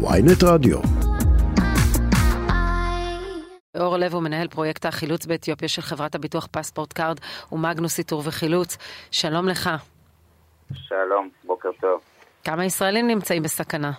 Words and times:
ויינט 0.00 0.42
רדיו. 0.44 0.78
אור 3.80 3.96
לב 3.96 4.14
הוא 4.14 4.22
מנהל 4.22 4.48
פרויקט 4.48 4.86
החילוץ 4.86 5.26
באתיופיה 5.26 5.68
של 5.68 5.82
חברת 5.82 6.14
הביטוח 6.14 6.46
פספורט 6.46 6.92
קארד 6.92 7.16
ומגנוס 7.52 7.98
איתור 7.98 8.22
וחילוץ. 8.26 8.76
שלום 9.10 9.48
לך. 9.48 9.70
שלום, 10.72 11.28
בוקר 11.44 11.70
טוב. 11.80 12.00
כמה 12.44 12.64
ישראלים 12.64 13.06
נמצאים 13.06 13.42
בסכנה? 13.42 13.90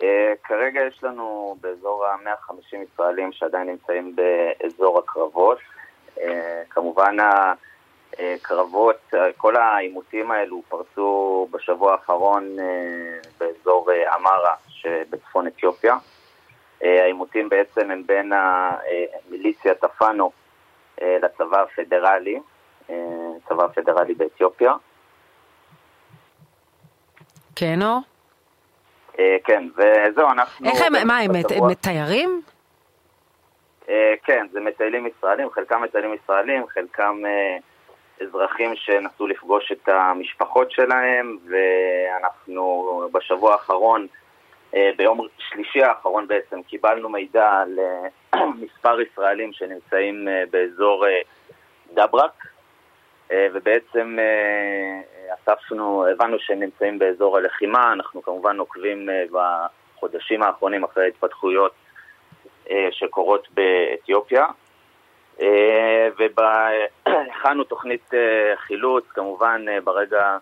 אה, 0.00 0.04
כרגע 0.44 0.80
יש 0.88 1.04
לנו 1.04 1.56
באזור 1.60 2.06
ה-150 2.06 2.76
ישראלים 2.92 3.32
שעדיין 3.32 3.68
נמצאים 3.68 4.16
באזור 4.16 4.98
הקרבות. 4.98 5.58
אה, 6.16 6.20
כמובן 6.70 7.16
הקרבות, 8.18 9.14
כל 9.36 9.56
העימותים 9.56 10.30
האלו 10.30 10.62
פרצו 10.68 11.48
בשבוע 11.50 11.92
האחרון 11.92 12.56
אה, 12.58 13.28
באזור 13.40 13.90
אמרה 14.16 14.54
שבצפון 14.82 15.46
אתיופיה. 15.46 15.96
העימותים 16.80 17.48
בעצם 17.48 17.90
הם 17.90 18.06
בין 18.06 18.32
המיליציה 18.32 19.74
טפאנו 19.74 20.30
לצבא 21.02 21.62
הפדרלי, 21.62 22.40
צבא 23.48 23.64
הפדרלי 23.64 24.14
באתיופיה. 24.14 24.72
כן, 27.56 27.82
אור? 27.82 28.00
כן, 29.44 29.68
וזהו, 29.76 30.28
אנחנו... 30.30 30.66
איך 30.70 30.82
הם, 30.86 31.06
מה, 31.06 31.18
הם, 31.18 31.30
הם 31.34 31.74
תיירים? 31.74 32.42
כן, 34.24 34.46
זה 34.52 34.60
מטיילים 34.60 35.06
ישראלים, 35.06 35.50
חלקם 35.50 35.82
מטיילים 35.82 36.14
ישראלים, 36.14 36.66
חלקם 36.68 37.22
אזרחים 38.22 38.76
שנסו 38.76 39.26
לפגוש 39.26 39.72
את 39.72 39.88
המשפחות 39.88 40.70
שלהם, 40.70 41.38
ואנחנו 41.48 43.02
בשבוע 43.12 43.52
האחרון 43.52 44.06
ביום 44.72 45.26
שלישי 45.38 45.82
האחרון 45.82 46.28
בעצם 46.28 46.62
קיבלנו 46.62 47.08
מידע 47.08 47.50
על 47.50 47.78
מספר 48.62 49.00
ישראלים 49.00 49.52
שנמצאים 49.52 50.28
באזור 50.50 51.04
דברק 51.94 52.46
ובעצם 53.30 54.18
אספנו, 55.34 56.06
הבנו 56.06 56.38
שהם 56.38 56.60
נמצאים 56.60 56.98
באזור 56.98 57.36
הלחימה, 57.36 57.92
אנחנו 57.92 58.22
כמובן 58.22 58.58
עוקבים 58.58 59.08
בחודשים 59.32 60.42
האחרונים 60.42 60.84
אחרי 60.84 61.04
ההתפתחויות 61.04 61.72
שקורות 62.90 63.48
באתיופיה. 63.50 64.46
והכנו 66.18 67.64
תוכנית 67.64 68.10
חילוץ, 68.56 69.04
כמובן 69.08 69.64
ברגע 69.84 70.38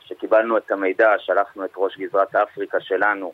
שקיבלנו 0.00 0.56
את 0.56 0.70
המידע 0.70 1.14
שלחנו 1.18 1.64
את 1.64 1.70
ראש 1.76 1.98
גזרת 1.98 2.34
אפריקה 2.34 2.80
שלנו 2.80 3.32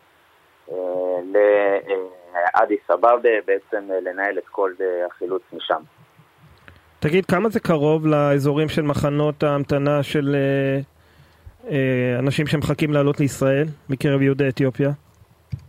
לאדיס 1.33 2.91
אבבה, 2.95 3.31
בעצם 3.47 3.89
לנהל 4.03 4.39
את 4.39 4.49
כל 4.51 4.73
החילוץ 5.07 5.43
משם. 5.53 5.83
תגיד, 6.99 7.27
כמה 7.27 7.49
זה 7.49 7.61
קרוב 7.61 8.07
לאזורים 8.07 8.69
של 8.69 8.83
מחנות 8.83 9.43
ההמתנה 9.43 10.03
של 10.03 10.37
אנשים 12.19 12.47
שמחכים 12.47 12.93
לעלות 12.93 13.21
לישראל 13.21 13.65
מקרב 13.91 14.23
יהודי 14.23 14.49
אתיופיה? 14.49 14.91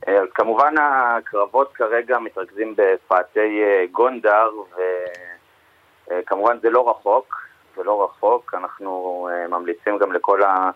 אז 0.07 0.27
כמובן 0.35 0.73
הקרבות 0.81 1.73
כרגע 1.73 2.19
מתרכזים 2.19 2.75
בפאתי 2.77 3.61
גונדר, 3.91 4.49
וכמובן 6.07 6.57
זה 6.61 6.69
לא 6.69 6.89
רחוק, 6.89 7.35
זה 7.75 7.83
לא 7.83 8.03
רחוק, 8.03 8.53
אנחנו 8.53 9.27
ממליצים 9.49 9.97
גם 9.97 10.11
לכל 10.11 10.43
ה... 10.43 10.69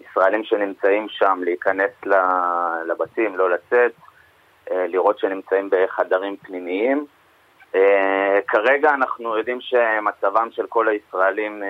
ישראלים 0.00 0.44
שנמצאים 0.44 1.08
שם 1.08 1.40
להיכנס 1.44 1.90
לבתים, 2.86 3.36
לא 3.36 3.50
לצאת, 3.50 3.92
לראות 4.70 5.18
שנמצאים 5.18 5.70
בחדרים 5.70 6.36
פנימיים. 6.36 7.06
כרגע 8.48 8.90
אנחנו 8.90 9.38
יודעים 9.38 9.60
שמצבם 9.60 10.48
של 10.50 10.66
כל 10.66 10.88
הישראלים 10.88 11.62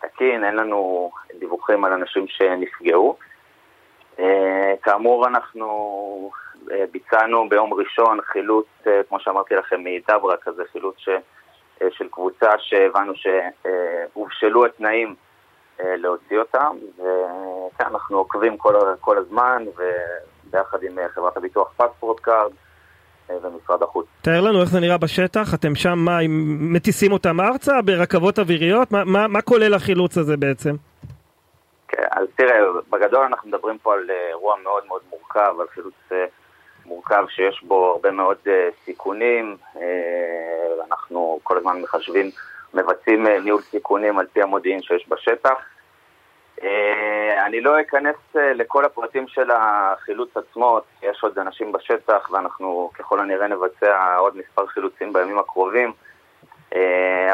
תקין, 0.00 0.44
אין 0.44 0.56
לנו 0.56 1.10
דיווחים 1.38 1.84
על 1.84 1.92
אנשים 1.92 2.28
שנפגעו. 2.28 3.16
כאמור, 4.82 5.26
אנחנו 5.26 6.30
ביצענו 6.90 7.48
ביום 7.48 7.74
ראשון 7.74 8.20
חילוץ, 8.22 8.66
כמו 9.08 9.20
שאמרתי 9.20 9.54
לכם, 9.54 9.84
מדברק, 9.84 10.44
זה 10.56 10.62
חילוץ 10.72 10.94
ש... 10.98 11.08
של 11.90 12.08
קבוצה 12.08 12.50
שהבנו 12.58 13.12
שהובשלו 13.14 14.64
התנאים 14.64 15.14
להוציא 15.84 16.38
אותם, 16.38 16.76
וכן, 16.94 17.84
אנחנו 17.84 18.18
עוקבים 18.18 18.56
כל, 18.56 18.74
כל 19.00 19.18
הזמן, 19.18 19.64
וביחד 19.66 20.82
עם 20.82 20.98
חברת 21.14 21.36
הביטוח 21.36 21.72
פספורט 21.76 22.20
קארד 22.20 22.52
ומשרד 23.30 23.82
החוץ. 23.82 24.06
תאר 24.22 24.40
לנו 24.40 24.60
איך 24.60 24.68
זה 24.70 24.80
נראה 24.80 24.98
בשטח, 24.98 25.54
אתם 25.54 25.74
שם, 25.74 25.98
מה, 25.98 26.18
מטיסים 26.74 27.12
אותם 27.12 27.40
ארצה 27.40 27.82
ברכבות 27.82 28.38
אוויריות? 28.38 28.92
מה, 28.92 29.04
מה, 29.04 29.28
מה 29.28 29.42
כולל 29.42 29.74
החילוץ 29.74 30.18
הזה 30.18 30.36
בעצם? 30.36 30.74
כן, 31.88 32.06
אז 32.10 32.26
תראה, 32.36 32.56
בגדול 32.90 33.24
אנחנו 33.24 33.48
מדברים 33.48 33.78
פה 33.78 33.94
על 33.94 34.10
אירוע 34.30 34.54
מאוד 34.62 34.86
מאוד 34.86 35.00
מורכב, 35.10 35.54
על 35.60 35.66
חילוץ 35.74 35.94
מורכב 36.86 37.24
שיש 37.28 37.62
בו 37.62 37.86
הרבה 37.86 38.10
מאוד 38.10 38.36
סיכונים, 38.84 39.56
אנחנו 40.90 41.40
כל 41.42 41.58
הזמן 41.58 41.80
מחשבים 41.82 42.30
מבצעים 42.76 43.26
ניהול 43.26 43.62
סיכונים 43.62 44.18
על 44.18 44.26
פי 44.26 44.42
המודיעין 44.42 44.82
שיש 44.82 45.08
בשטח. 45.08 45.58
אני 47.46 47.60
לא 47.60 47.80
אכנס 47.80 48.16
לכל 48.34 48.84
הפרטים 48.84 49.28
של 49.28 49.50
החילוץ 49.50 50.36
עצמו, 50.36 50.80
יש 51.02 51.22
עוד 51.22 51.38
אנשים 51.38 51.72
בשטח 51.72 52.30
ואנחנו 52.30 52.90
ככל 52.94 53.20
הנראה 53.20 53.48
נבצע 53.48 54.16
עוד 54.16 54.36
מספר 54.36 54.66
חילוצים 54.66 55.12
בימים 55.12 55.38
הקרובים, 55.38 55.92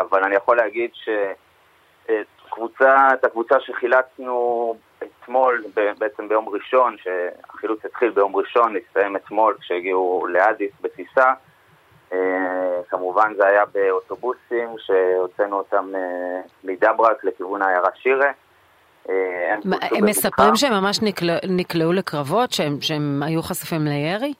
אבל 0.00 0.24
אני 0.24 0.34
יכול 0.34 0.56
להגיד 0.56 0.90
שאת 0.94 2.16
הקבוצה 3.24 3.60
שחילצנו 3.60 4.76
אתמול, 5.02 5.64
בעצם 5.98 6.28
ביום 6.28 6.48
ראשון, 6.48 6.96
שהחילוץ 6.98 7.84
התחיל 7.84 8.10
ביום 8.10 8.36
ראשון, 8.36 8.76
הסתיים 8.76 9.16
אתמול 9.16 9.56
כשהגיעו 9.60 10.26
לאדיס 10.28 10.72
בטיסה, 10.80 11.32
כמובן 12.90 13.34
זה 13.36 13.46
היה 13.46 13.64
באוטובוסים 13.74 14.68
שהוצאנו 14.78 15.56
אותם 15.56 15.92
מדברק 16.64 17.24
לכיוון 17.24 17.62
העיירה 17.62 17.88
שירה. 17.94 18.30
הם 19.06 20.04
מספרים 20.04 20.56
שהם 20.56 20.72
ממש 20.72 20.98
נקלעו 21.48 21.92
לקרבות, 21.92 22.50
שהם 22.80 23.22
היו 23.22 23.42
חשופים 23.42 23.86
לירי? 23.86 24.34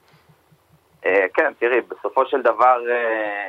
כן, 1.34 1.52
תראי, 1.58 1.80
בסופו 1.80 2.26
של 2.26 2.42
דבר 2.42 2.80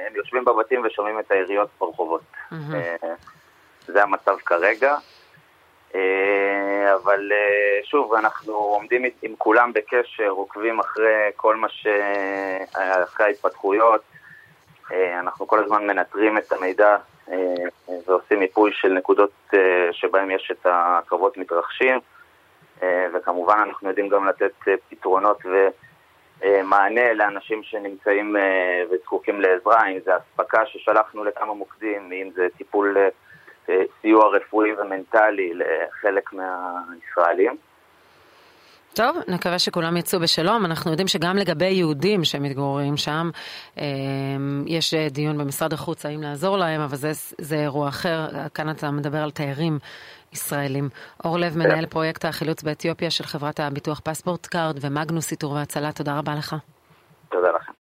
הם 0.08 0.16
יושבים 0.16 0.46
בבתים 0.46 0.86
ושומעים 0.86 1.20
את 1.20 1.32
היריות 1.32 1.70
ברחובות. 1.80 2.22
זה 3.88 4.04
המצב 4.04 4.36
כרגע. 4.46 4.96
אבל 7.04 7.32
שוב, 7.84 8.14
אנחנו 8.14 8.54
עומדים 8.54 9.04
עם 9.22 9.34
כולם 9.38 9.74
בקשר, 9.74 10.30
עוקבים 10.30 10.80
אחרי 10.80 11.32
כל 11.36 11.56
מה 11.56 11.70
ש... 11.70 11.88
אחרי 13.04 13.26
ההתפתחויות. 13.26 14.02
אנחנו 14.92 15.48
כל 15.48 15.64
הזמן 15.64 15.88
מנטרים 15.88 16.38
את 16.38 16.52
המידע 16.52 16.98
ועושים 18.08 18.40
מיפוי 18.40 18.72
של 18.74 18.94
נקודות 18.94 19.54
שבהם 19.92 20.32
יש 20.32 20.52
את 20.52 20.66
הקרבות 20.70 21.38
מתרחשים 21.38 22.00
וכמובן 23.14 23.58
אנחנו 23.68 23.90
יודעים 23.90 24.10
גם 24.10 24.28
לתת 24.28 24.52
פתרונות 24.90 25.38
ומענה 26.42 27.14
לאנשים 27.14 27.64
שנמצאים 27.64 28.36
וזקוקים 28.92 29.42
לעזרה, 29.42 29.88
אם 29.88 30.00
זה 30.06 30.12
אספקה 30.18 30.66
ששלחנו 30.66 31.24
לכמה 31.24 31.54
מוקדים, 31.54 32.12
אם 32.12 32.30
זה 32.36 32.48
טיפול 32.58 32.98
סיוע 34.02 34.28
רפואי 34.28 34.74
ומנטלי 34.74 35.54
לחלק 35.54 36.30
מהישראלים. 36.34 37.58
טוב, 38.96 39.18
נקווה 39.28 39.60
שכולם 39.60 39.98
יצאו 39.98 40.20
בשלום. 40.20 40.66
אנחנו 40.66 40.92
יודעים 40.92 41.08
שגם 41.08 41.38
לגבי 41.38 41.66
יהודים 41.66 42.24
שמתגוררים 42.24 42.98
שם, 42.98 43.30
יש 44.66 44.94
דיון 44.94 45.38
במשרד 45.38 45.74
החוץ 45.74 46.06
האם 46.06 46.22
לעזור 46.22 46.58
להם, 46.58 46.82
אבל 46.82 46.96
זה, 46.96 47.12
זה 47.38 47.56
אירוע 47.56 47.88
אחר. 47.88 48.28
כאן 48.54 48.70
אתה 48.70 48.92
מדבר 48.92 49.18
על 49.18 49.32
תיירים 49.32 49.80
ישראלים. 50.34 50.90
אור 51.26 51.38
לב, 51.40 51.58
מנהל 51.58 51.86
פרויקט 51.86 52.26
החילוץ 52.26 52.64
באתיופיה 52.64 53.10
של 53.10 53.24
חברת 53.24 53.60
הביטוח 53.60 54.02
פספורט 54.04 54.46
קארד 54.46 54.78
ומגנוס 54.82 55.32
איתור 55.32 55.52
והצלה, 55.52 55.92
תודה 55.92 56.18
רבה 56.18 56.36
לך. 56.36 56.56
תודה 57.30 57.48
לך. 57.50 57.63